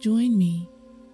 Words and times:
Join 0.00 0.36
me, 0.38 0.68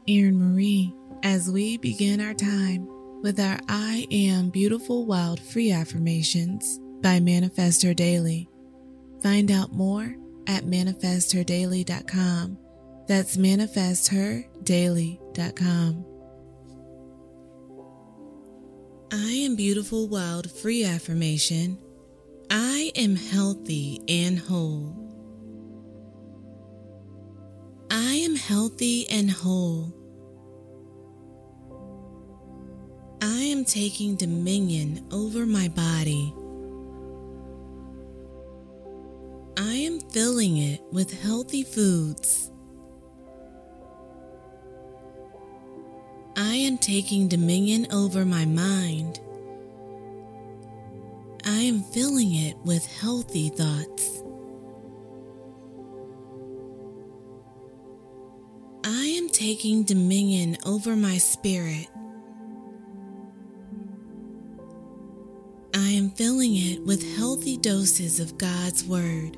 Erin 0.07 0.39
Marie, 0.39 0.95
as 1.25 1.51
we 1.51 1.77
begin 1.77 2.21
our 2.21 2.35
time 2.35 2.87
with 3.21 3.41
our 3.41 3.59
I 3.69 4.07
Am 4.13 4.51
Beautiful 4.51 5.07
Wild 5.07 5.41
Free 5.41 5.73
Affirmations 5.73 6.79
by 7.01 7.19
Manifest 7.19 7.83
Her 7.83 7.95
Daily. 7.95 8.49
Find 9.25 9.51
out 9.51 9.73
more 9.73 10.15
at 10.47 10.67
manifestherdaily.com. 10.67 12.59
That's 13.09 13.37
manifestherdaily.com. 13.37 16.07
I 19.13 19.33
am 19.33 19.57
beautiful, 19.57 20.07
wild, 20.07 20.49
free 20.49 20.85
affirmation. 20.85 21.77
I 22.51 22.93
am 22.95 23.17
healthy 23.17 24.01
and 24.09 24.39
whole. 24.39 25.06
I 27.99 28.13
am 28.17 28.37
healthy 28.37 29.09
and 29.09 29.31
whole. 29.31 29.91
I 33.23 33.41
am 33.41 33.65
taking 33.65 34.17
dominion 34.17 35.09
over 35.11 35.47
my 35.47 35.69
body. 35.69 36.35
I 39.57 39.77
am 39.77 40.01
filling 40.11 40.59
it 40.59 40.83
with 40.93 41.11
healthy 41.23 41.63
foods. 41.63 42.51
I 46.37 46.55
am 46.55 46.77
taking 46.77 47.29
dominion 47.29 47.87
over 47.91 48.27
my 48.27 48.45
mind. 48.45 49.21
I 51.47 51.61
am 51.61 51.83
filling 51.83 52.35
it 52.35 52.59
with 52.59 52.85
healthy 52.85 53.49
thoughts. 53.49 54.16
Taking 59.47 59.85
dominion 59.85 60.59
over 60.67 60.97
my 60.97 61.17
spirit. 61.19 61.87
I 65.73 65.89
am 65.91 66.11
filling 66.11 66.57
it 66.57 66.85
with 66.85 67.17
healthy 67.17 67.57
doses 67.57 68.19
of 68.19 68.37
God's 68.39 68.83
Word. 68.83 69.37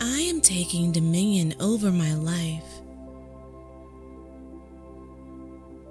I 0.00 0.20
am 0.20 0.40
taking 0.40 0.90
dominion 0.90 1.54
over 1.60 1.92
my 1.92 2.14
life. 2.14 2.80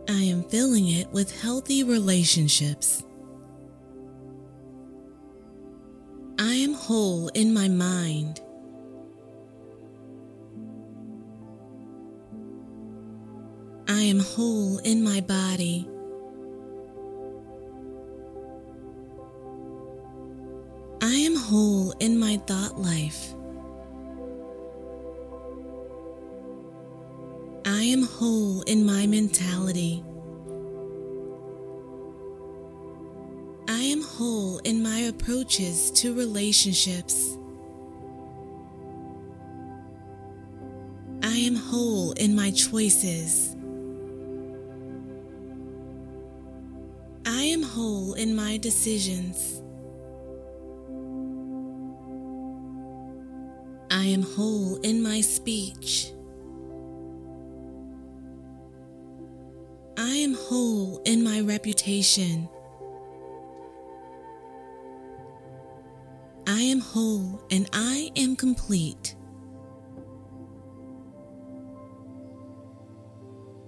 I 0.10 0.24
am 0.24 0.42
filling 0.46 0.88
it 0.88 1.08
with 1.12 1.40
healthy 1.40 1.84
relationships. 1.84 3.04
I 6.40 6.54
am 6.56 6.74
whole 6.74 7.28
in 7.36 7.54
my 7.54 7.68
mind. 7.68 8.43
I 13.94 14.02
am 14.02 14.20
whole 14.20 14.80
in 14.80 15.04
my 15.04 15.22
body. 15.22 15.88
I 21.00 21.14
am 21.14 21.36
whole 21.36 21.94
in 22.00 22.18
my 22.18 22.38
thought 22.48 22.80
life. 22.80 23.36
I 27.66 27.84
am 27.84 28.02
whole 28.02 28.64
in 28.64 28.84
my 28.84 29.06
mentality. 29.06 30.04
I 33.68 33.84
am 33.84 34.02
whole 34.02 34.58
in 34.64 34.82
my 34.82 35.02
approaches 35.02 35.92
to 36.02 36.16
relationships. 36.16 37.38
I 41.22 41.36
am 41.38 41.56
whole 41.56 42.14
in 42.14 42.36
my 42.36 42.50
choices. 42.50 43.53
In 48.14 48.36
my 48.36 48.58
decisions. 48.58 49.62
I 53.92 54.06
am 54.06 54.24
whole 54.24 54.78
in 54.78 55.02
my 55.02 55.22
speech. 55.22 56.12
I 59.98 60.16
am 60.16 60.34
whole 60.34 61.02
in 61.06 61.24
my 61.24 61.42
reputation. 61.42 62.50
I 66.48 66.62
am 66.62 66.80
whole 66.80 67.46
and 67.52 67.70
I 67.72 68.12
am 68.16 68.36
complete. 68.36 69.16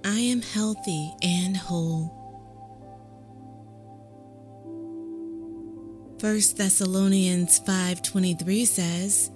I 0.04 0.20
am 0.20 0.42
healthy 0.42 1.14
and 1.24 1.56
whole. 1.56 2.25
1 6.26 6.58
Thessalonians 6.58 7.60
5:23 7.60 8.66
says, 8.66 9.30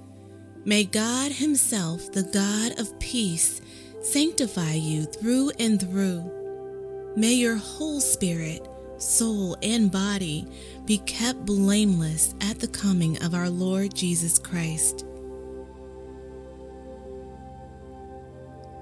May 0.66 0.86
God 0.86 1.32
himself, 1.32 2.12
the 2.12 2.24
God 2.24 2.80
of 2.80 3.00
peace, 3.00 3.62
sanctify 4.02 4.74
you 4.74 5.06
through 5.06 5.52
and 5.60 5.80
through. 5.80 6.24
May 7.16 7.34
your 7.34 7.58
whole 7.58 8.02
spirit, 8.02 8.68
soul, 8.98 9.56
and 9.62 9.92
body 9.92 10.48
be 10.86 10.98
kept 11.06 11.46
blameless 11.46 12.34
at 12.42 12.58
the 12.58 12.68
coming 12.68 13.22
of 13.22 13.36
our 13.36 13.52
Lord 13.52 13.94
Jesus 13.94 14.40
Christ. 14.40 15.06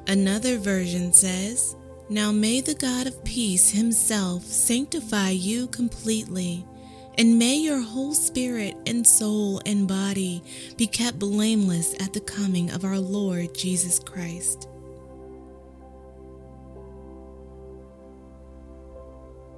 Another 0.08 0.58
version 0.58 1.12
says, 1.12 1.76
Now 2.08 2.32
may 2.32 2.62
the 2.62 2.76
God 2.76 3.06
of 3.06 3.22
peace 3.26 3.70
himself 3.70 4.44
sanctify 4.44 5.32
you 5.32 5.68
completely, 5.68 6.66
and 7.18 7.40
may 7.40 7.56
your 7.56 7.82
whole 7.82 8.14
spirit 8.14 8.76
and 8.86 9.06
soul 9.06 9.62
and 9.66 9.88
body 9.88 10.44
be 10.78 10.88
kept 10.88 11.20
blameless 11.20 11.96
at 12.02 12.14
the 12.14 12.20
coming 12.20 12.70
of 12.72 12.86
our 12.86 13.00
Lord 13.00 13.56
Jesus 13.56 14.00
Christ. 14.00 14.68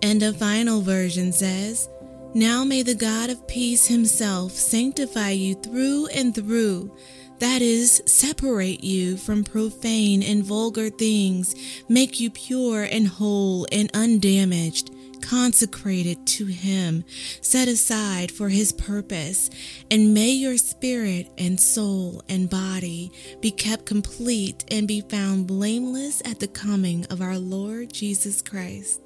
And 0.01 0.23
a 0.23 0.31
final 0.31 0.81
version 0.81 1.33
says, 1.33 1.89
Now 2.33 2.63
may 2.63 2.83
the 2.83 2.95
God 2.95 3.29
of 3.29 3.47
peace 3.47 3.87
himself 3.87 4.53
sanctify 4.53 5.31
you 5.31 5.55
through 5.55 6.07
and 6.07 6.33
through 6.33 6.91
that 7.39 7.61
is, 7.61 8.03
separate 8.05 8.83
you 8.83 9.15
from 9.15 9.45
profane 9.45 10.21
and 10.21 10.43
vulgar 10.43 10.89
things, 10.89 11.55
make 11.87 12.19
you 12.19 12.29
pure 12.29 12.83
and 12.83 13.07
whole 13.07 13.65
and 13.71 13.89
undamaged, 13.93 14.91
consecrated 15.29 16.25
to 16.25 16.45
Him, 16.45 17.03
set 17.41 17.67
aside 17.67 18.31
for 18.31 18.49
His 18.49 18.71
purpose, 18.71 19.51
and 19.91 20.11
may 20.11 20.31
your 20.31 20.57
spirit 20.57 21.29
and 21.37 21.59
soul 21.59 22.23
and 22.27 22.49
body 22.49 23.11
be 23.39 23.51
kept 23.51 23.85
complete 23.85 24.65
and 24.71 24.87
be 24.87 25.01
found 25.01 25.45
blameless 25.45 26.23
at 26.25 26.39
the 26.39 26.47
coming 26.47 27.05
of 27.11 27.21
our 27.21 27.37
Lord 27.37 27.93
Jesus 27.93 28.41
Christ. 28.41 29.01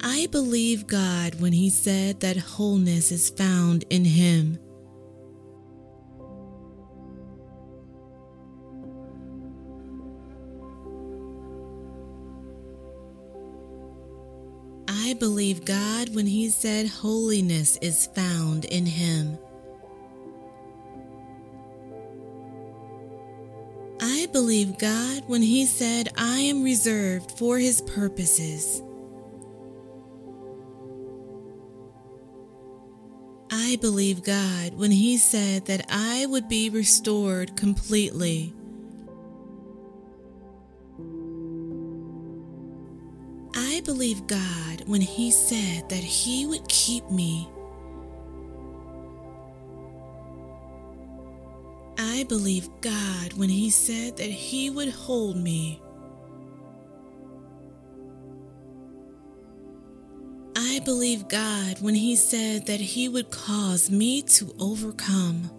I 0.00 0.28
believe 0.30 0.86
God 0.86 1.40
when 1.40 1.52
He 1.52 1.70
said 1.70 2.20
that 2.20 2.36
wholeness 2.36 3.10
is 3.10 3.30
found 3.30 3.84
in 3.90 4.04
Him. 4.04 4.60
I 15.06 15.12
believe 15.12 15.66
God 15.66 16.14
when 16.14 16.26
He 16.26 16.48
said 16.48 16.86
holiness 16.86 17.76
is 17.82 18.06
found 18.06 18.64
in 18.64 18.86
Him. 18.86 19.36
I 24.00 24.28
believe 24.32 24.78
God 24.78 25.24
when 25.26 25.42
He 25.42 25.66
said, 25.66 26.08
I 26.16 26.38
am 26.38 26.62
reserved 26.62 27.32
for 27.32 27.58
His 27.58 27.82
purposes. 27.82 28.82
I 33.50 33.76
believe 33.82 34.22
God 34.22 34.72
when 34.72 34.90
He 34.90 35.18
said 35.18 35.66
that 35.66 35.84
I 35.90 36.24
would 36.24 36.48
be 36.48 36.70
restored 36.70 37.58
completely. 37.58 38.54
I 43.54 43.82
believe 43.84 44.26
God 44.26 44.73
when 44.86 45.00
He 45.00 45.30
said 45.30 45.88
that 45.88 46.04
He 46.04 46.46
would 46.46 46.66
keep 46.68 47.10
me. 47.10 47.48
I 51.98 52.24
believe 52.28 52.68
God 52.80 53.32
when 53.34 53.48
He 53.48 53.70
said 53.70 54.16
that 54.16 54.30
He 54.30 54.70
would 54.70 54.90
hold 54.90 55.36
me. 55.36 55.80
I 60.56 60.80
believe 60.84 61.28
God 61.28 61.80
when 61.80 61.94
He 61.94 62.16
said 62.16 62.66
that 62.66 62.80
He 62.80 63.08
would 63.08 63.30
cause 63.30 63.90
me 63.90 64.22
to 64.22 64.54
overcome. 64.58 65.50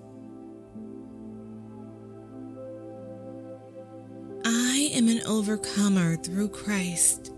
I 4.43 4.89
am 4.93 5.07
an 5.07 5.21
overcomer 5.25 6.17
through 6.17 6.49
Christ. 6.49 7.34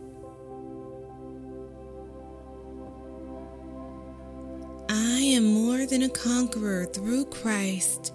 Than 5.89 6.04
a 6.04 6.10
conqueror 6.10 6.86
through 6.86 7.25
Christ. 7.25 8.13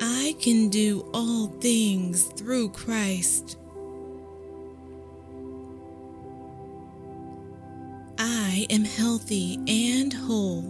I 0.00 0.34
can 0.40 0.70
do 0.70 1.08
all 1.12 1.48
things 1.60 2.24
through 2.24 2.70
Christ. 2.70 3.58
I 8.18 8.66
am 8.70 8.84
healthy 8.84 9.58
and 9.68 10.12
whole. 10.12 10.62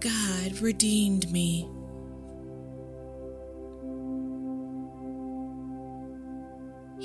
God 0.00 0.60
redeemed 0.62 1.30
me. 1.30 1.68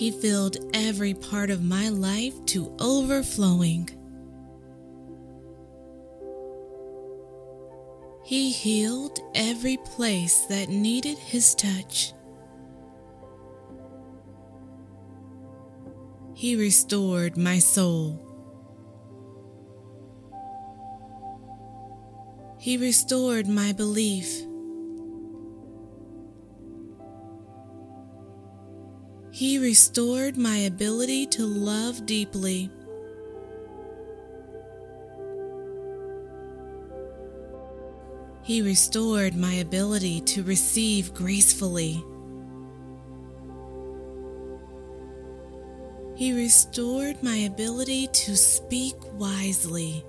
He 0.02 0.10
filled 0.10 0.58
every 0.74 1.14
part 1.14 1.52
of 1.52 1.64
my 1.64 1.90
life 1.90 2.34
to 2.48 2.76
overflowing. 2.80 3.88
He 8.24 8.50
healed 8.50 9.20
every 9.36 9.78
place 9.78 10.48
that 10.50 10.70
needed 10.70 11.20
His 11.20 11.54
touch. 11.54 12.14
He 16.34 16.56
restored 16.56 17.38
my 17.38 17.60
soul. 17.60 18.20
He 22.58 22.76
restored 22.78 23.48
my 23.48 23.72
belief. 23.72 24.48
He 29.42 29.58
restored 29.58 30.38
my 30.38 30.56
ability 30.56 31.26
to 31.26 31.48
love 31.48 32.06
deeply. 32.06 32.70
He 38.44 38.62
restored 38.62 39.36
my 39.36 39.54
ability 39.54 40.22
to 40.22 40.44
receive 40.44 41.16
gracefully. 41.16 42.04
He 46.16 46.34
restored 46.34 47.24
my 47.24 47.38
ability 47.38 48.10
to 48.14 48.36
speak 48.36 48.94
wisely. 49.14 50.06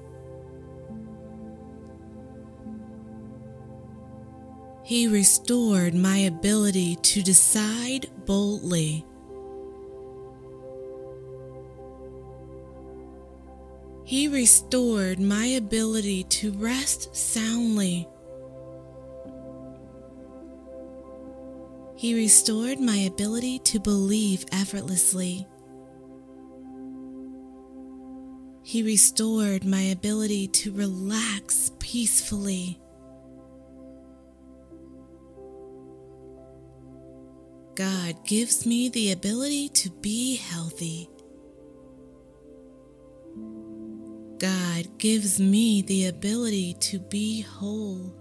He 4.84 5.08
restored 5.08 5.94
my 5.94 6.18
ability 6.18 6.96
to 6.96 7.22
decide 7.22 8.10
boldly. 8.26 9.06
He 14.12 14.28
restored 14.28 15.18
my 15.18 15.46
ability 15.46 16.24
to 16.24 16.52
rest 16.52 17.16
soundly. 17.16 18.06
He 21.96 22.14
restored 22.14 22.78
my 22.78 22.96
ability 22.96 23.60
to 23.60 23.80
believe 23.80 24.44
effortlessly. 24.52 25.48
He 28.62 28.82
restored 28.82 29.64
my 29.64 29.80
ability 29.80 30.48
to 30.48 30.72
relax 30.72 31.70
peacefully. 31.78 32.78
God 37.74 38.26
gives 38.26 38.66
me 38.66 38.90
the 38.90 39.12
ability 39.12 39.70
to 39.70 39.90
be 40.02 40.36
healthy. 40.36 41.08
God 44.42 44.98
gives 44.98 45.38
me 45.38 45.82
the 45.82 46.06
ability 46.06 46.74
to 46.80 46.98
be 46.98 47.42
whole. 47.42 48.12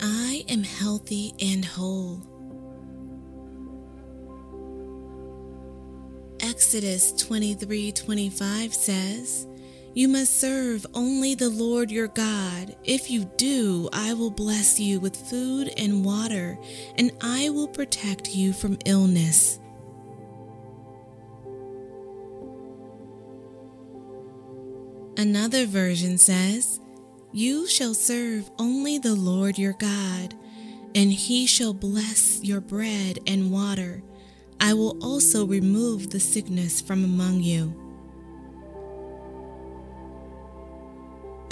I 0.00 0.44
am 0.48 0.64
healthy 0.64 1.34
and 1.40 1.64
whole. 1.64 2.20
Exodus 6.40 7.12
23:25 7.12 8.74
says, 8.74 9.46
"You 9.94 10.08
must 10.08 10.40
serve 10.40 10.84
only 10.94 11.36
the 11.36 11.48
Lord 11.48 11.92
your 11.92 12.08
God. 12.08 12.74
If 12.82 13.08
you 13.08 13.30
do, 13.36 13.88
I 13.92 14.14
will 14.14 14.32
bless 14.32 14.80
you 14.80 14.98
with 14.98 15.14
food 15.14 15.72
and 15.76 16.04
water, 16.04 16.58
and 16.96 17.12
I 17.20 17.50
will 17.50 17.68
protect 17.68 18.34
you 18.34 18.52
from 18.52 18.80
illness." 18.84 19.60
Another 25.22 25.66
version 25.66 26.18
says, 26.18 26.80
You 27.30 27.68
shall 27.68 27.94
serve 27.94 28.50
only 28.58 28.98
the 28.98 29.14
Lord 29.14 29.56
your 29.56 29.74
God, 29.74 30.34
and 30.96 31.12
he 31.12 31.46
shall 31.46 31.72
bless 31.72 32.42
your 32.42 32.60
bread 32.60 33.20
and 33.24 33.52
water. 33.52 34.02
I 34.58 34.74
will 34.74 34.98
also 35.00 35.46
remove 35.46 36.10
the 36.10 36.18
sickness 36.18 36.80
from 36.80 37.04
among 37.04 37.38
you. 37.38 37.72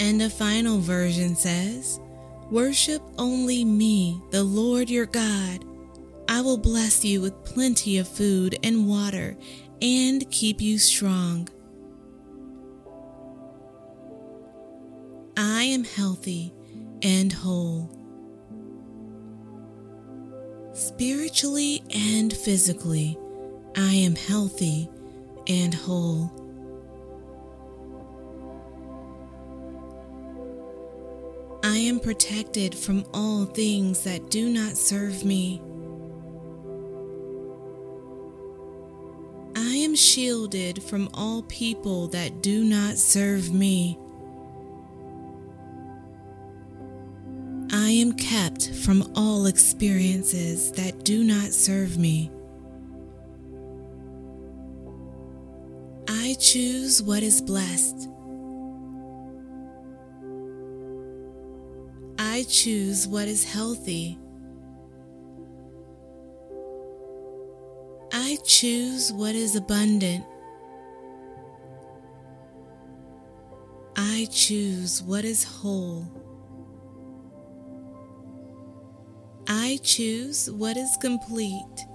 And 0.01 0.21
a 0.21 0.29
final 0.29 0.79
version 0.79 1.33
says, 1.37 2.01
Worship 2.49 3.01
only 3.17 3.63
me, 3.63 4.21
the 4.31 4.43
Lord 4.43 4.89
your 4.89 5.05
God. 5.05 5.63
I 6.27 6.41
will 6.41 6.57
bless 6.57 7.05
you 7.05 7.21
with 7.21 7.45
plenty 7.45 7.99
of 7.99 8.09
food 8.09 8.59
and 8.63 8.85
water 8.85 9.37
and 9.81 10.29
keep 10.29 10.59
you 10.59 10.77
strong. 10.77 11.47
I 15.37 15.63
am 15.63 15.83
healthy 15.83 16.53
and 17.01 17.31
whole. 17.31 17.89
Spiritually 20.73 21.83
and 21.93 22.31
physically, 22.33 23.17
I 23.75 23.93
am 23.93 24.15
healthy 24.15 24.89
and 25.47 25.73
whole. 25.73 26.31
I 31.63 31.77
am 31.77 31.99
protected 31.99 32.73
from 32.75 33.05
all 33.13 33.45
things 33.45 34.03
that 34.03 34.29
do 34.29 34.49
not 34.49 34.75
serve 34.75 35.23
me. 35.23 35.61
I 39.55 39.75
am 39.75 39.95
shielded 39.95 40.81
from 40.83 41.09
all 41.13 41.43
people 41.43 42.07
that 42.07 42.41
do 42.41 42.63
not 42.63 42.97
serve 42.97 43.53
me. 43.53 43.97
Kept 48.61 48.75
from 48.75 49.11
all 49.15 49.45
experiences 49.45 50.71
that 50.73 51.03
do 51.03 51.23
not 51.23 51.51
serve 51.51 51.97
me. 51.97 52.31
I 56.07 56.35
choose 56.39 57.01
what 57.01 57.23
is 57.23 57.41
blessed. 57.41 58.09
I 62.17 62.43
choose 62.49 63.07
what 63.07 63.27
is 63.27 63.43
healthy. 63.43 64.17
I 68.13 68.37
choose 68.45 69.11
what 69.13 69.35
is 69.35 69.55
abundant. 69.55 70.25
I 73.95 74.27
choose 74.31 75.01
what 75.03 75.25
is 75.25 75.43
whole. 75.43 76.20
I 79.53 79.79
choose 79.83 80.49
what 80.49 80.77
is 80.77 80.95
complete. 81.01 81.85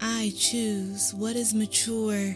I 0.00 0.32
choose 0.36 1.14
what 1.14 1.36
is 1.36 1.54
mature. 1.54 2.34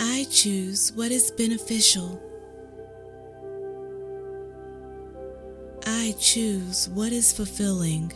I 0.00 0.26
choose 0.28 0.90
what 0.96 1.12
is 1.12 1.30
beneficial. 1.30 2.20
I 5.86 6.16
choose 6.18 6.88
what 6.88 7.12
is 7.12 7.32
fulfilling. 7.32 8.12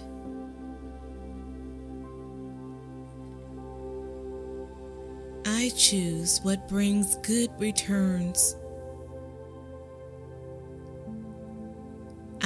I 5.47 5.71
choose 5.77 6.41
what 6.43 6.69
brings 6.69 7.15
good 7.19 7.51
returns. 7.61 8.57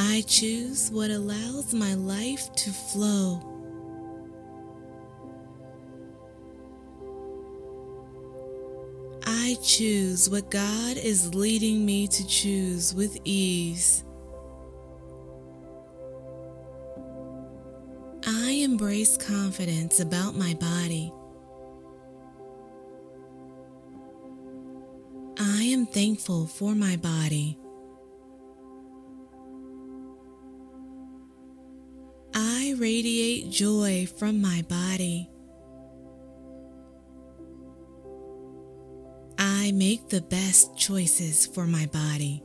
I 0.07 0.21
choose 0.21 0.91
what 0.91 1.11
allows 1.11 1.73
my 1.73 1.95
life 1.95 2.53
to 2.57 2.71
flow. 2.71 3.41
I 9.27 9.57
choose 9.63 10.29
what 10.29 10.51
God 10.51 10.99
is 10.99 11.35
leading 11.35 11.87
me 11.87 12.07
to 12.09 12.27
choose 12.27 12.95
with 12.95 13.19
ease. 13.25 14.05
I 18.27 18.51
embrace 18.63 19.17
confidence 19.17 20.01
about 20.01 20.37
my 20.37 20.53
body. 20.55 21.13
I 25.39 25.63
am 25.63 25.87
thankful 25.87 26.47
for 26.47 26.75
my 26.75 26.97
body. 26.97 27.59
Radiate 32.85 33.49
joy 33.49 34.07
from 34.19 34.43
my 34.43 34.63
body. 34.69 35.27
I 39.39 39.73
make 39.73 40.11
the 40.11 40.21
best 40.21 40.77
choices 40.77 41.47
for 41.47 41.67
my 41.67 41.87
body. 41.87 42.43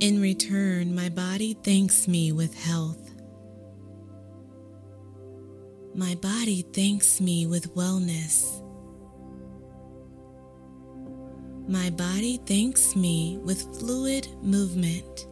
In 0.00 0.22
return, 0.22 0.94
my 0.94 1.10
body 1.10 1.58
thanks 1.62 2.08
me 2.08 2.32
with 2.32 2.54
health. 2.54 3.10
My 5.94 6.14
body 6.22 6.64
thanks 6.72 7.20
me 7.20 7.46
with 7.46 7.74
wellness. 7.74 8.62
My 11.68 11.90
body 11.90 12.40
thanks 12.46 12.96
me 12.96 13.38
with 13.44 13.60
fluid 13.78 14.26
movement. 14.40 15.26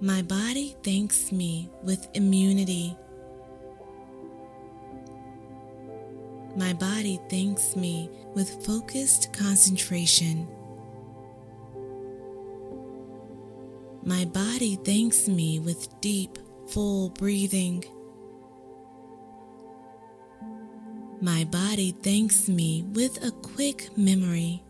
My 0.00 0.20
body 0.20 0.76
thanks 0.82 1.32
me 1.32 1.70
with 1.82 2.06
immunity. 2.12 2.94
My 6.54 6.74
body 6.74 7.18
thanks 7.30 7.74
me 7.74 8.10
with 8.34 8.62
focused 8.66 9.32
concentration. 9.32 10.46
My 14.04 14.26
body 14.26 14.78
thanks 14.84 15.28
me 15.28 15.60
with 15.60 15.88
deep, 16.02 16.38
full 16.68 17.08
breathing. 17.08 17.82
My 21.22 21.44
body 21.44 21.92
thanks 21.92 22.50
me 22.50 22.82
with 22.92 23.24
a 23.24 23.30
quick 23.30 23.96
memory. 23.96 24.62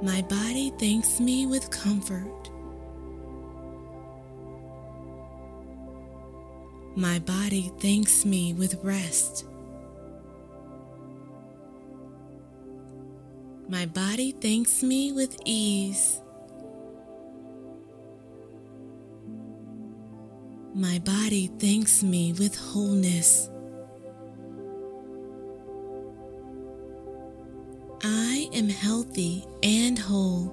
My 0.00 0.22
body 0.22 0.72
thanks 0.78 1.18
me 1.18 1.46
with 1.46 1.70
comfort. 1.70 2.50
My 6.94 7.18
body 7.18 7.72
thanks 7.80 8.24
me 8.24 8.54
with 8.54 8.78
rest. 8.84 9.44
My 13.68 13.86
body 13.86 14.36
thanks 14.40 14.84
me 14.84 15.10
with 15.10 15.36
ease. 15.44 16.20
My 20.74 21.00
body 21.00 21.50
thanks 21.58 22.04
me 22.04 22.34
with 22.34 22.56
wholeness. 22.56 23.50
Am 28.58 28.68
healthy 28.68 29.46
and 29.62 29.96
whole. 29.96 30.52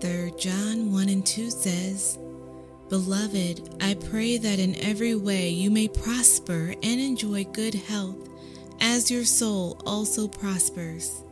3 0.00 0.32
John 0.38 0.90
1 0.90 1.08
and 1.10 1.26
2 1.26 1.50
says, 1.50 2.18
Beloved, 2.88 3.76
I 3.82 3.92
pray 3.94 4.38
that 4.38 4.58
in 4.58 4.74
every 4.76 5.14
way 5.14 5.50
you 5.50 5.70
may 5.70 5.88
prosper 5.88 6.74
and 6.82 7.00
enjoy 7.00 7.44
good 7.44 7.74
health, 7.74 8.30
as 8.80 9.10
your 9.10 9.24
soul 9.24 9.82
also 9.84 10.26
prospers. 10.28 11.22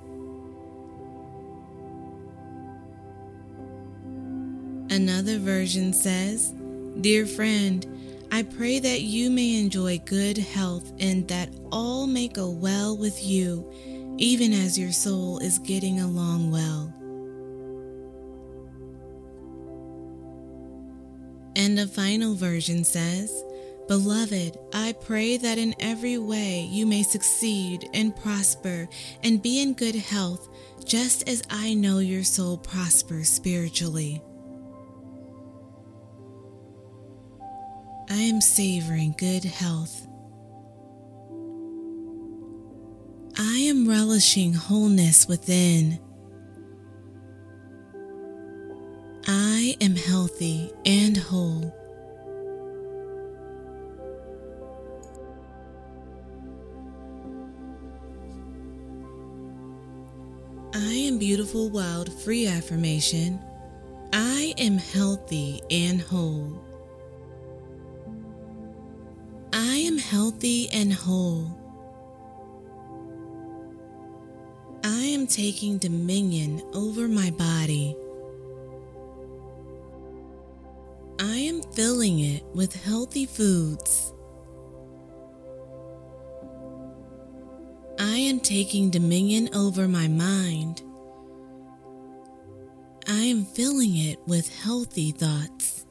Another 4.91 5.39
version 5.39 5.95
says, 5.95 6.53
Dear 7.01 7.25
friend, 7.25 8.14
I 8.35 8.43
pray 8.43 8.81
that 8.81 9.03
you 9.03 9.31
may 9.31 9.61
enjoy 9.61 9.99
good 10.07 10.37
health 10.37 10.93
and 10.99 11.29
that 11.29 11.51
all 11.71 12.09
may 12.09 12.27
go 12.27 12.51
well 12.51 12.97
with 12.97 13.25
you, 13.25 13.65
even 14.19 14.53
as 14.53 14.77
your 14.77 14.91
soul 14.91 15.39
is 15.39 15.61
getting 15.61 16.01
along 16.01 16.51
well. 16.51 16.93
And 21.55 21.79
the 21.79 21.87
final 21.87 22.35
version 22.35 22.83
says, 22.83 23.45
Beloved, 23.87 24.59
I 24.73 24.95
pray 24.95 25.37
that 25.37 25.57
in 25.57 25.77
every 25.79 26.19
way 26.19 26.63
you 26.63 26.87
may 26.87 27.05
succeed 27.05 27.89
and 27.95 28.17
prosper 28.17 28.89
and 29.23 29.41
be 29.41 29.63
in 29.63 29.75
good 29.75 29.95
health, 29.95 30.49
just 30.85 31.29
as 31.29 31.45
I 31.51 31.75
know 31.75 32.01
your 32.01 32.25
soul 32.25 32.59
prospers 32.59 33.29
spiritually. 33.29 34.21
I 38.15 38.19
am 38.19 38.41
savoring 38.41 39.17
good 39.19 39.43
health. 39.43 40.07
I 43.37 43.57
am 43.59 43.89
relishing 43.89 44.55
wholeness 44.55 45.27
within. 45.27 45.99
I 49.27 49.77
am 49.81 49.97
healthy 49.97 50.71
and 50.87 51.17
whole. 51.17 51.75
I 60.73 60.93
am 60.93 61.19
beautiful, 61.19 61.69
wild, 61.69 62.13
free 62.21 62.47
affirmation. 62.47 63.41
I 64.13 64.55
am 64.57 64.79
healthy 64.79 65.61
and 65.69 66.01
whole. 66.01 66.74
Healthy 70.35 70.69
and 70.73 70.93
whole. 70.93 71.47
I 74.83 75.05
am 75.05 75.29
taking 75.29 75.79
dominion 75.79 76.61
over 76.75 77.07
my 77.07 77.31
body. 77.31 77.97
I 81.21 81.37
am 81.37 81.63
filling 81.63 82.19
it 82.19 82.45
with 82.53 82.75
healthy 82.85 83.27
foods. 83.27 84.13
I 88.01 88.17
am 88.17 88.41
taking 88.41 88.91
dominion 88.91 89.51
over 89.55 89.87
my 89.87 90.09
mind. 90.09 90.83
I 93.07 93.23
am 93.23 93.45
filling 93.45 93.97
it 93.97 94.19
with 94.27 94.53
healthy 94.65 95.13
thoughts. 95.13 95.84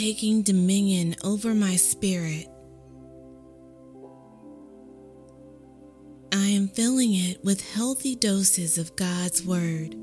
Taking 0.00 0.40
dominion 0.40 1.14
over 1.24 1.54
my 1.54 1.76
spirit. 1.76 2.46
I 6.32 6.46
am 6.46 6.68
filling 6.68 7.12
it 7.12 7.44
with 7.44 7.60
healthy 7.74 8.16
doses 8.16 8.78
of 8.78 8.96
God's 8.96 9.44
Word. 9.44 9.94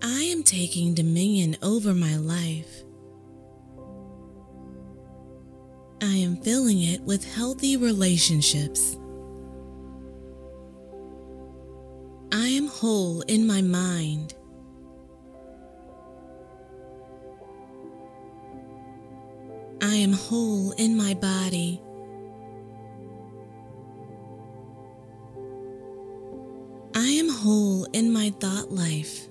I 0.00 0.22
am 0.22 0.44
taking 0.44 0.94
dominion 0.94 1.56
over 1.62 1.94
my 1.94 2.16
life. 2.16 2.84
I 6.00 6.14
am 6.14 6.36
filling 6.36 6.80
it 6.80 7.00
with 7.00 7.24
healthy 7.34 7.76
relationships. 7.76 8.96
I 12.30 12.46
am 12.46 12.68
whole 12.68 13.22
in 13.22 13.48
my 13.48 13.62
mind. 13.62 14.36
I 19.92 19.96
am 19.96 20.14
whole 20.14 20.70
in 20.78 20.96
my 20.96 21.12
body. 21.12 21.78
I 26.94 27.08
am 27.08 27.28
whole 27.28 27.84
in 27.92 28.10
my 28.10 28.30
thought 28.40 28.72
life. 28.72 29.28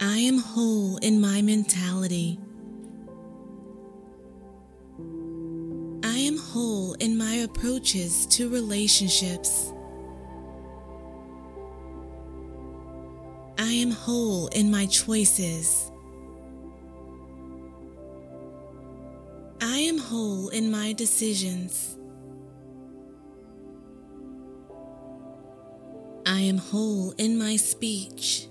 I 0.00 0.18
am 0.18 0.38
whole 0.38 0.96
in 0.96 1.20
my 1.20 1.40
mentality. 1.40 2.40
I 6.02 6.18
am 6.18 6.36
whole 6.36 6.94
in 6.94 7.16
my 7.16 7.34
approaches 7.46 8.26
to 8.34 8.50
relationships. 8.50 9.72
I 13.56 13.70
am 13.70 13.92
whole 13.92 14.48
in 14.48 14.68
my 14.72 14.86
choices. 14.86 15.92
Whole 20.04 20.50
in 20.50 20.70
my 20.70 20.92
decisions. 20.92 21.96
I 26.26 26.40
am 26.40 26.58
whole 26.58 27.14
in 27.16 27.38
my 27.38 27.56
speech. 27.56 28.48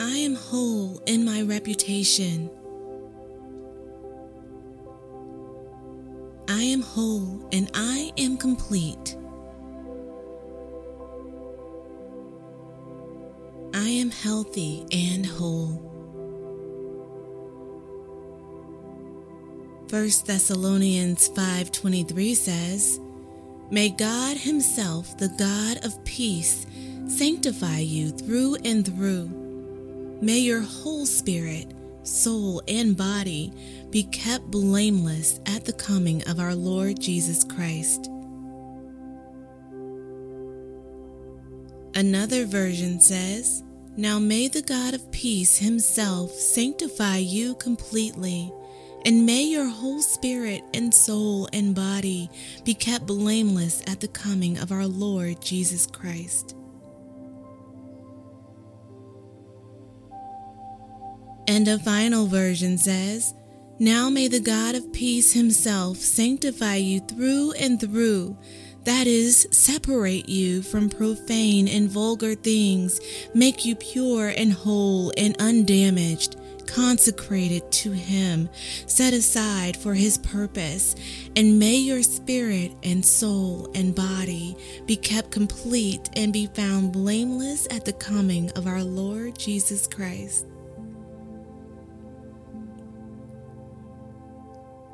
I 0.00 0.16
am 0.26 0.34
whole 0.34 1.00
in 1.06 1.24
my 1.24 1.42
reputation. 1.42 2.50
I 6.48 6.62
am 6.62 6.82
whole 6.82 7.48
and 7.52 7.70
I 7.74 8.12
am 8.18 8.36
complete. 8.36 9.16
I 13.72 13.88
am 13.88 14.10
healthy 14.10 14.84
and 14.92 15.24
whole. 15.24 15.99
1 19.90 20.24
Thessalonians 20.24 21.26
5:23 21.30 22.32
says, 22.36 23.00
"May 23.72 23.88
God 23.88 24.36
himself, 24.36 25.18
the 25.18 25.26
God 25.26 25.84
of 25.84 26.04
peace, 26.04 26.64
sanctify 27.08 27.80
you 27.80 28.12
through 28.12 28.54
and 28.64 28.86
through. 28.86 29.28
May 30.22 30.38
your 30.38 30.60
whole 30.60 31.06
spirit, 31.06 31.72
soul, 32.04 32.62
and 32.68 32.96
body 32.96 33.52
be 33.90 34.04
kept 34.04 34.48
blameless 34.48 35.40
at 35.44 35.64
the 35.64 35.72
coming 35.72 36.22
of 36.28 36.38
our 36.38 36.54
Lord 36.54 37.00
Jesus 37.00 37.42
Christ." 37.42 38.08
Another 41.96 42.46
version 42.46 43.00
says, 43.00 43.64
Now 43.96 44.20
may 44.20 44.46
the 44.46 44.62
God 44.62 44.94
of 44.94 45.10
peace 45.10 45.58
himself 45.58 46.30
sanctify 46.38 47.16
you 47.16 47.56
completely 47.56 48.52
and 49.04 49.24
may 49.24 49.42
your 49.42 49.68
whole 49.68 50.02
spirit 50.02 50.62
and 50.74 50.92
soul 50.92 51.48
and 51.52 51.74
body 51.74 52.30
be 52.64 52.74
kept 52.74 53.06
blameless 53.06 53.82
at 53.86 54.00
the 54.00 54.08
coming 54.08 54.58
of 54.58 54.72
our 54.72 54.86
Lord 54.86 55.40
Jesus 55.40 55.86
Christ. 55.86 56.54
And 61.48 61.66
a 61.66 61.78
final 61.78 62.26
version 62.26 62.78
says, 62.78 63.34
Now 63.78 64.08
may 64.08 64.28
the 64.28 64.40
God 64.40 64.74
of 64.74 64.92
peace 64.92 65.32
himself 65.32 65.96
sanctify 65.96 66.76
you 66.76 67.00
through 67.00 67.52
and 67.52 67.80
through, 67.80 68.38
that 68.84 69.06
is, 69.06 69.46
separate 69.50 70.28
you 70.28 70.62
from 70.62 70.88
profane 70.88 71.68
and 71.68 71.88
vulgar 71.88 72.34
things, 72.34 73.00
make 73.34 73.64
you 73.64 73.76
pure 73.76 74.28
and 74.28 74.52
whole 74.52 75.12
and 75.18 75.36
undamaged 75.38 76.36
consecrated 76.70 77.70
to 77.72 77.90
Him, 77.90 78.48
set 78.86 79.12
aside 79.12 79.76
for 79.76 79.92
His 79.92 80.18
purpose, 80.18 80.94
and 81.34 81.58
may 81.58 81.76
your 81.76 82.02
spirit 82.02 82.72
and 82.84 83.04
soul 83.04 83.68
and 83.74 83.94
body 83.94 84.56
be 84.86 84.96
kept 84.96 85.32
complete 85.32 86.08
and 86.14 86.32
be 86.32 86.46
found 86.46 86.92
blameless 86.92 87.66
at 87.70 87.84
the 87.84 87.92
coming 87.92 88.50
of 88.52 88.66
our 88.66 88.84
Lord 88.84 89.36
Jesus 89.38 89.88
Christ. 89.88 90.46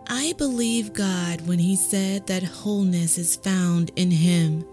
I 0.09 0.35
believe 0.39 0.93
God 0.93 1.47
when 1.47 1.59
He 1.59 1.77
said 1.77 2.27
that 2.29 2.43
wholeness 2.43 3.19
is 3.19 3.37
found 3.37 3.91
in 3.97 4.11
Him. 4.11 4.65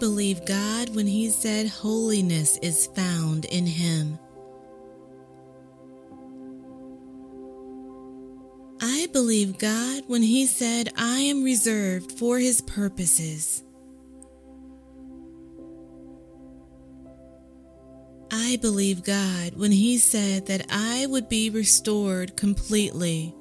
Believe 0.00 0.46
God 0.46 0.96
when 0.96 1.06
He 1.06 1.28
said 1.28 1.68
holiness 1.68 2.58
is 2.62 2.86
found 2.88 3.44
in 3.44 3.66
Him. 3.66 4.18
I 8.80 9.08
believe 9.12 9.58
God 9.58 10.04
when 10.06 10.22
He 10.22 10.46
said, 10.46 10.88
I 10.96 11.20
am 11.20 11.44
reserved 11.44 12.12
for 12.12 12.38
His 12.38 12.62
purposes. 12.62 13.62
I 18.32 18.58
believe 18.62 19.04
God 19.04 19.54
when 19.54 19.70
He 19.70 19.98
said 19.98 20.46
that 20.46 20.66
I 20.70 21.06
would 21.06 21.28
be 21.28 21.50
restored 21.50 22.36
completely. 22.36 23.34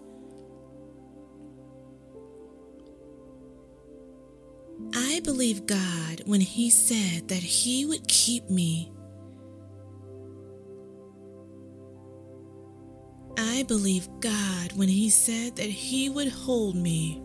Believe 5.40 5.66
God 5.68 6.22
when 6.26 6.42
He 6.42 6.70
said 6.70 7.30
that 7.30 7.42
He 7.42 7.86
would 7.86 8.06
keep 8.10 8.50
me. 8.50 8.92
I 13.38 13.64
believe 13.64 14.10
God 14.20 14.74
when 14.74 14.90
He 14.90 15.10
said 15.10 15.56
that 15.56 15.70
He 15.70 16.10
would 16.10 16.28
hold 16.28 16.76
me. 16.76 17.24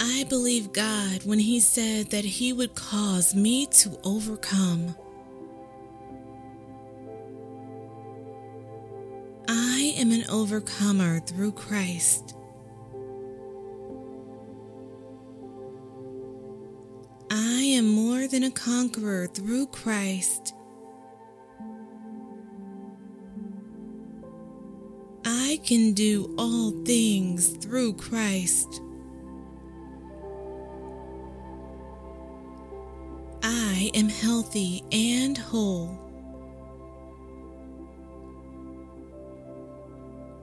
I 0.00 0.24
believe 0.30 0.72
God 0.72 1.26
when 1.26 1.38
He 1.38 1.60
said 1.60 2.12
that 2.12 2.24
He 2.24 2.54
would 2.54 2.74
cause 2.74 3.34
me 3.34 3.66
to 3.66 4.00
overcome. 4.04 4.96
I 9.46 9.92
am 9.98 10.12
an 10.12 10.24
overcomer 10.30 11.20
through 11.20 11.52
Christ. 11.52 12.36
Than 18.34 18.42
a 18.42 18.50
conqueror 18.50 19.28
through 19.28 19.64
Christ. 19.68 20.54
I 25.24 25.60
can 25.64 25.92
do 25.92 26.34
all 26.36 26.72
things 26.84 27.50
through 27.58 27.92
Christ. 27.92 28.82
I 33.44 33.92
am 33.94 34.08
healthy 34.08 34.82
and 34.90 35.38
whole. 35.38 35.96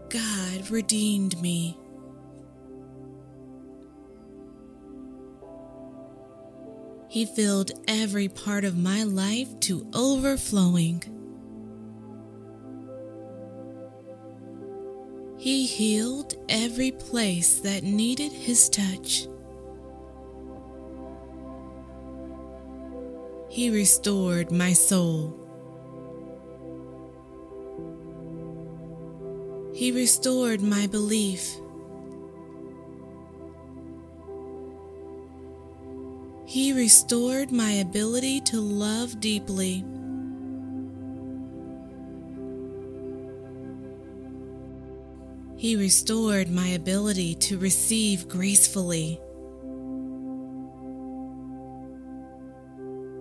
God 0.10 0.72
redeemed 0.72 1.42
me. 1.42 1.81
He 7.12 7.26
filled 7.26 7.72
every 7.90 8.30
part 8.30 8.64
of 8.64 8.78
my 8.78 9.04
life 9.04 9.60
to 9.68 9.86
overflowing. 9.94 11.04
He 15.38 15.66
healed 15.66 16.36
every 16.48 16.92
place 16.92 17.60
that 17.60 17.84
needed 17.84 18.32
His 18.32 18.70
touch. 18.70 19.28
He 23.50 23.70
restored 23.70 24.50
my 24.50 24.72
soul. 24.72 25.38
He 29.74 29.92
restored 29.92 30.62
my 30.62 30.88
belief. 30.88 31.61
He 36.52 36.74
restored 36.74 37.50
my 37.50 37.72
ability 37.72 38.42
to 38.42 38.60
love 38.60 39.22
deeply. 39.22 39.86
He 45.56 45.78
restored 45.78 46.50
my 46.52 46.68
ability 46.68 47.36
to 47.36 47.58
receive 47.58 48.28
gracefully. 48.28 49.22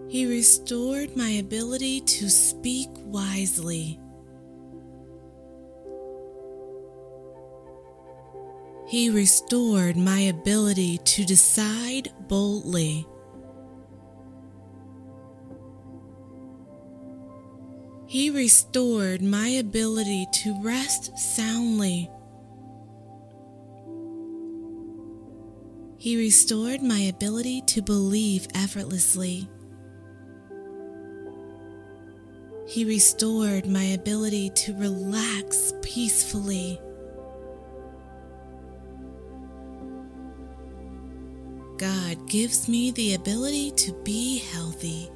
He 0.08 0.26
restored 0.26 1.16
my 1.16 1.30
ability 1.30 2.00
to 2.00 2.28
speak 2.28 2.88
wisely. 3.04 4.00
He 8.88 9.08
restored 9.08 9.96
my 9.96 10.18
ability 10.18 10.98
to 10.98 11.24
decide 11.24 12.10
boldly. 12.26 13.06
He 18.10 18.28
restored 18.28 19.22
my 19.22 19.46
ability 19.46 20.26
to 20.42 20.60
rest 20.64 21.16
soundly. 21.16 22.10
He 25.96 26.16
restored 26.16 26.82
my 26.82 26.98
ability 27.02 27.62
to 27.68 27.82
believe 27.82 28.48
effortlessly. 28.52 29.48
He 32.66 32.84
restored 32.84 33.66
my 33.68 33.84
ability 33.84 34.50
to 34.56 34.74
relax 34.74 35.72
peacefully. 35.80 36.80
God 41.78 42.28
gives 42.28 42.68
me 42.68 42.90
the 42.90 43.14
ability 43.14 43.70
to 43.70 43.92
be 44.02 44.38
healthy. 44.38 45.12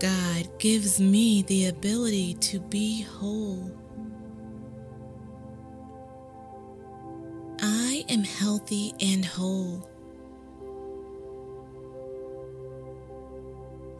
God 0.00 0.48
gives 0.58 1.00
me 1.00 1.42
the 1.42 1.66
ability 1.66 2.34
to 2.34 2.60
be 2.60 3.02
whole. 3.02 3.70
I 7.60 8.04
am 8.08 8.22
healthy 8.22 8.94
and 9.00 9.24
whole. 9.24 9.88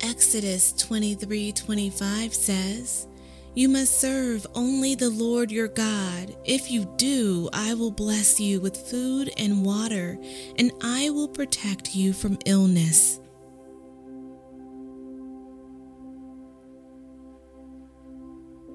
Exodus 0.01 0.73
23 0.75 1.53
25 1.53 2.35
says, 2.35 3.09
You 3.55 3.69
must 3.69 4.01
serve 4.01 4.47
only 4.55 4.95
the 4.95 5.11
Lord 5.11 5.51
your 5.51 5.69
God. 5.69 6.37
If 6.45 6.71
you 6.71 6.85
do, 6.97 7.49
I 7.53 7.75
will 7.75 7.91
bless 7.91 8.39
you 8.39 8.61
with 8.61 8.77
food 8.77 9.31
and 9.37 9.65
water, 9.65 10.17
and 10.57 10.71
I 10.81 11.11
will 11.11 11.29
protect 11.29 11.97
you 11.97 12.13
from 12.13 12.39
illness. 12.47 13.21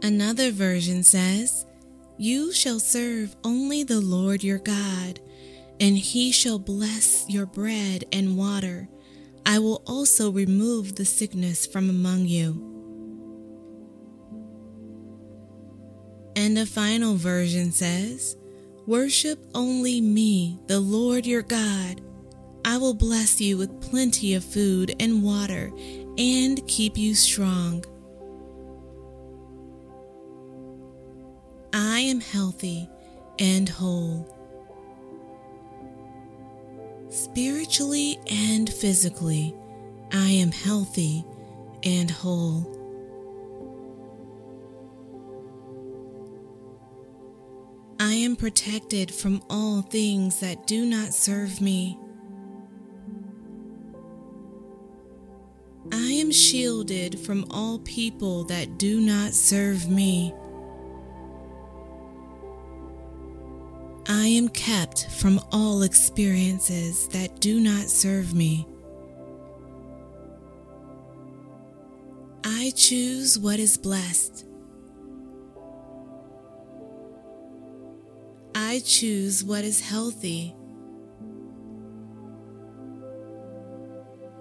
Another 0.04 0.52
version 0.52 1.02
says, 1.02 1.66
You 2.18 2.52
shall 2.52 2.82
serve 2.82 3.38
only 3.46 3.84
the 3.84 4.02
Lord 4.02 4.44
your 4.44 4.58
God, 4.58 5.22
and 5.80 5.98
he 5.98 6.34
shall 6.34 6.60
bless 6.60 7.26
your 7.30 7.46
bread 7.46 8.04
and 8.12 8.38
water. 8.38 8.90
I 9.46 9.60
will 9.60 9.82
also 9.88 10.30
remove 10.30 10.96
the 10.96 11.06
sickness 11.06 11.66
from 11.66 11.90
among 11.90 12.26
you. 12.26 12.70
And 16.36 16.58
a 16.58 16.66
final 16.66 17.16
version 17.16 17.72
says, 17.72 18.36
Worship 18.86 19.40
only 19.56 20.02
me, 20.02 20.60
the 20.68 20.82
Lord 20.82 21.26
your 21.26 21.44
God. 21.44 22.02
I 22.66 22.76
will 22.78 22.94
bless 22.94 23.40
you 23.40 23.58
with 23.58 23.80
plenty 23.80 24.34
of 24.34 24.44
food 24.44 24.96
and 25.00 25.24
water 25.24 25.72
and 26.18 26.66
keep 26.68 26.98
you 26.98 27.16
strong. 27.16 27.86
I 31.76 32.02
am 32.02 32.22
healthy 32.22 32.88
and 33.40 33.68
whole. 33.68 34.30
Spiritually 37.10 38.20
and 38.30 38.72
physically, 38.72 39.56
I 40.12 40.30
am 40.30 40.52
healthy 40.52 41.26
and 41.84 42.12
whole. 42.12 42.80
I 48.00 48.14
am 48.14 48.36
protected 48.36 49.12
from 49.12 49.42
all 49.50 49.82
things 49.82 50.42
that 50.42 50.68
do 50.68 50.86
not 50.86 51.16
serve 51.16 51.60
me. 51.60 51.98
I 55.92 56.12
am 56.12 56.32
shielded 56.32 57.20
from 57.20 57.46
all 57.50 57.80
people 57.80 58.44
that 58.46 58.78
do 58.78 59.02
not 59.02 59.34
serve 59.34 59.90
me. 59.90 60.36
I 64.16 64.28
am 64.28 64.48
kept 64.50 65.08
from 65.10 65.42
all 65.52 65.82
experiences 65.82 67.08
that 67.08 67.40
do 67.40 67.60
not 67.60 67.90
serve 67.90 68.36
me. 68.36 68.68
I 72.44 72.72
choose 72.76 73.40
what 73.40 73.58
is 73.58 73.76
blessed. 73.76 74.46
I 78.54 78.84
choose 78.86 79.44
what 79.44 79.64
is 79.64 79.82
healthy. 79.82 80.56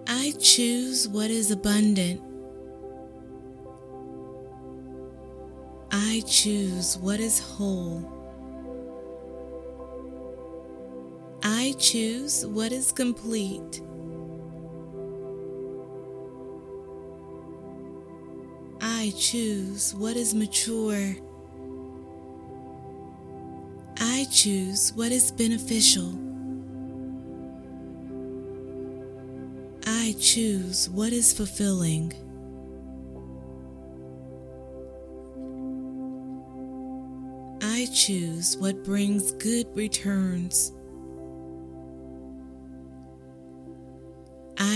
I 0.07 0.35
choose 0.39 1.09
what 1.09 1.31
is 1.31 1.51
abundant. 1.51 2.21
I 5.91 6.23
choose 6.27 6.99
what 6.99 7.21
is 7.21 7.41
whole. 7.41 8.22
I 11.45 11.75
choose 11.79 12.47
what 12.47 12.71
is 12.71 12.93
complete. 12.93 13.83
I 18.81 19.13
choose 19.17 19.95
what 19.95 20.17
is 20.17 20.35
mature. 20.35 21.17
I 23.99 24.27
choose 24.31 24.93
what 24.95 25.11
is 25.11 25.33
beneficial. 25.33 26.17
I 29.87 30.15
choose 30.21 30.89
what 30.89 31.13
is 31.13 31.33
fulfilling. 31.33 32.13
I 37.61 37.87
choose 37.93 38.57
what 38.57 38.85
brings 38.85 39.33
good 39.33 39.67
returns. 39.75 40.73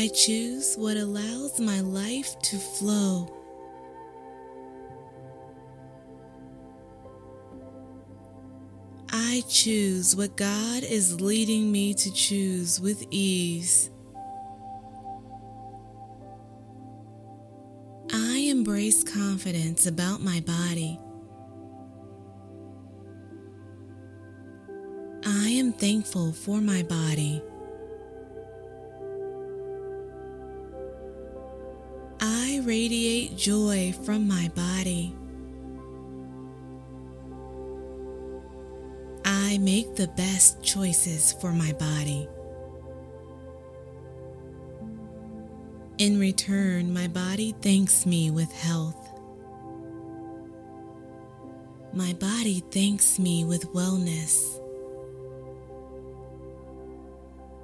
I 0.07 0.09
choose 0.09 0.77
what 0.77 0.97
allows 0.97 1.59
my 1.59 1.81
life 1.81 2.38
to 2.42 2.59
flow. 2.59 3.29
I 9.11 9.42
choose 9.49 10.14
what 10.14 10.37
God 10.37 10.85
is 10.85 11.21
leading 11.21 11.73
me 11.73 11.92
to 11.95 12.12
choose 12.12 12.81
with 12.81 13.05
ease. 13.11 13.90
I 18.12 18.47
embrace 18.49 19.03
confidence 19.03 19.87
about 19.87 20.21
my 20.21 20.38
body. 20.38 21.01
I 25.27 25.49
am 25.49 25.73
thankful 25.73 26.33
for 26.33 26.61
my 26.61 26.85
body. 26.85 27.42
Radiate 32.87 33.37
joy 33.37 33.92
from 34.05 34.29
my 34.29 34.49
body. 34.55 35.12
I 39.25 39.59
make 39.59 39.96
the 39.96 40.07
best 40.16 40.62
choices 40.62 41.33
for 41.40 41.51
my 41.51 41.72
body. 41.72 42.29
In 45.99 46.20
return, 46.20 46.94
my 46.94 47.09
body 47.09 47.57
thanks 47.61 48.07
me 48.07 48.31
with 48.31 48.53
health. 48.53 49.18
My 51.92 52.12
body 52.12 52.62
thanks 52.70 53.18
me 53.18 53.44
with 53.44 53.68
wellness. 53.72 54.61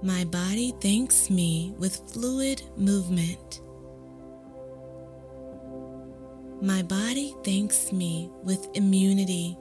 My 0.03 0.25
body 0.25 0.75
thanks 0.81 1.31
me 1.31 1.75
with 1.79 2.11
fluid 2.13 2.61
movement. 2.77 3.61
My 6.63 6.81
body 6.81 7.35
thanks 7.43 7.91
me 7.91 8.31
with 8.45 8.69
immunity. 8.75 9.59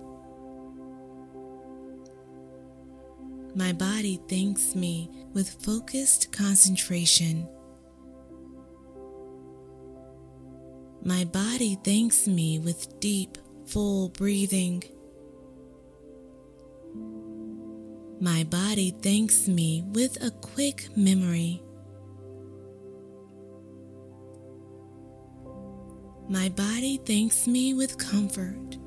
My 3.55 3.73
body 3.73 4.21
thanks 4.29 4.75
me 4.75 5.09
with 5.33 5.49
focused 5.63 6.31
concentration. 6.31 7.49
My 11.03 11.23
body 11.23 11.79
thanks 11.83 12.27
me 12.27 12.59
with 12.59 12.99
deep, 12.99 13.39
full 13.65 14.09
breathing. 14.09 14.83
My 18.19 18.43
body 18.43 18.91
thanks 19.01 19.47
me 19.47 19.83
with 19.91 20.23
a 20.23 20.29
quick 20.29 20.95
memory. 20.95 21.63
My 26.31 26.47
body 26.47 26.95
thanks 26.95 27.45
me 27.45 27.73
with 27.73 27.97
comfort. 27.97 28.77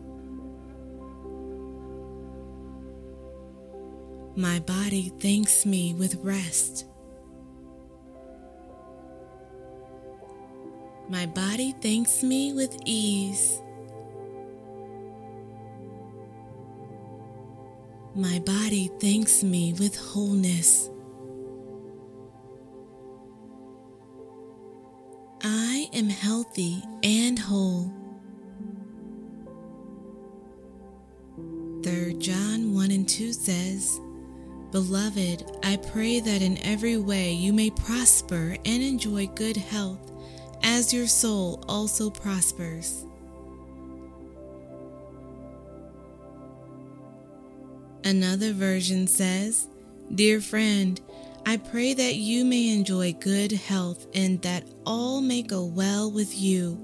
My 4.34 4.60
body 4.60 5.12
thanks 5.20 5.66
me 5.66 5.92
with 5.92 6.14
rest. 6.22 6.86
My 11.10 11.26
body 11.26 11.74
thanks 11.82 12.22
me 12.22 12.54
with 12.54 12.78
ease. 12.86 13.60
My 18.14 18.38
body 18.38 18.90
thanks 19.00 19.42
me 19.42 19.74
with 19.74 19.98
wholeness. 19.98 20.88
Am 25.94 26.08
healthy 26.08 26.82
and 27.02 27.38
whole. 27.38 27.92
3 31.84 32.14
John 32.14 32.74
1 32.74 32.90
and 32.90 33.08
2 33.08 33.32
says, 33.32 34.00
Beloved, 34.72 35.58
I 35.62 35.76
pray 35.76 36.18
that 36.18 36.42
in 36.42 36.58
every 36.58 36.96
way 36.96 37.32
you 37.32 37.52
may 37.52 37.70
prosper 37.70 38.56
and 38.64 38.82
enjoy 38.82 39.28
good 39.28 39.56
health, 39.56 40.10
as 40.64 40.92
your 40.92 41.06
soul 41.06 41.62
also 41.68 42.10
prospers. 42.10 43.06
Another 48.02 48.52
version 48.52 49.06
says, 49.06 49.68
Dear 50.14 50.40
friend, 50.40 51.00
I 51.46 51.58
pray 51.58 51.92
that 51.92 52.14
you 52.14 52.44
may 52.44 52.70
enjoy 52.70 53.12
good 53.12 53.52
health 53.52 54.06
and 54.14 54.40
that 54.42 54.64
all 54.86 55.20
may 55.20 55.42
go 55.42 55.64
well 55.64 56.10
with 56.10 56.38
you, 56.38 56.82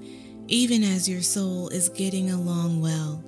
even 0.48 0.84
as 0.84 1.08
your 1.08 1.22
soul 1.22 1.68
is 1.70 1.88
getting 1.88 2.30
along 2.30 2.80
well. 2.82 3.24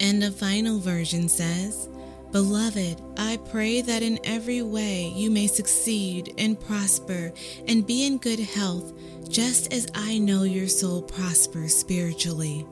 And 0.00 0.24
a 0.24 0.32
final 0.32 0.80
version 0.80 1.28
says, 1.28 1.88
Beloved, 2.32 3.00
I 3.16 3.36
pray 3.48 3.80
that 3.80 4.02
in 4.02 4.18
every 4.24 4.60
way 4.60 5.12
you 5.14 5.30
may 5.30 5.46
succeed 5.46 6.34
and 6.36 6.58
prosper 6.58 7.32
and 7.68 7.86
be 7.86 8.04
in 8.04 8.18
good 8.18 8.40
health, 8.40 8.92
just 9.28 9.72
as 9.72 9.86
I 9.94 10.18
know 10.18 10.42
your 10.42 10.66
soul 10.66 11.02
prospers 11.02 11.76
spiritually. 11.76 12.66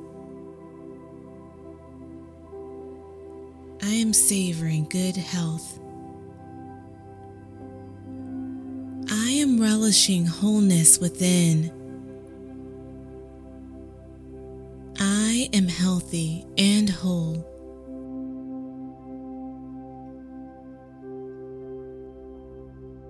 I 3.85 3.88
am 3.88 4.12
savoring 4.12 4.85
good 4.85 5.16
health. 5.16 5.81
I 9.11 9.31
am 9.31 9.61
relishing 9.61 10.25
wholeness 10.25 11.01
within. 11.01 11.73
I 15.01 15.49
am 15.53 15.66
healthy 15.66 16.47
and 16.57 16.88
whole. 16.88 17.49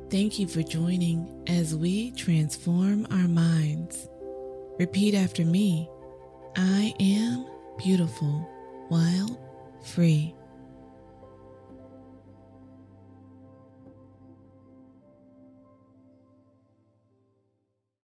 Thank 0.09 0.39
you 0.39 0.47
for 0.47 0.63
joining 0.63 1.29
as 1.49 1.77
we 1.77 2.13
transform 2.13 3.07
our 3.11 3.29
minds. 3.29 4.09
Repeat 4.79 5.15
after 5.15 5.45
me 5.45 5.87
I 6.57 6.95
am 6.99 7.47
beautiful, 7.77 8.49
wild, 8.91 9.37
free. 9.83 10.35